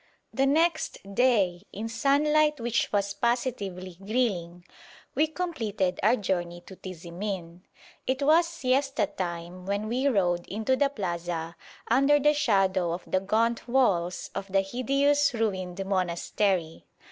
[0.33, 4.65] The next day, in sunlight which was positively grilling,
[5.13, 7.61] we completed our journey to Tizimin.
[8.07, 11.55] It was siesta time when we rode into the plaza
[11.87, 16.87] under the shadow of the gaunt walls of the hideous ruined monastery.